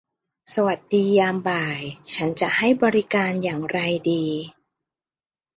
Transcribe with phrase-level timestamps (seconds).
[0.53, 1.81] สวัสดียามบ่าย
[2.13, 3.79] ฉันจะให้บริการอย่างไร
[4.11, 4.25] ดี?